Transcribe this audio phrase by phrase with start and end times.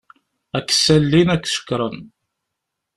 [0.57, 1.99] Ad k-sallin ad k-cekṛen.